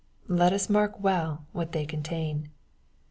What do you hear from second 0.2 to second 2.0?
Let us mark well what they